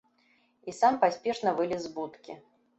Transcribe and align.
І 0.71 0.75
сам 0.79 0.97
паспешна 1.05 1.55
вылез 1.63 1.81
з 1.87 1.95
будкі. 2.01 2.43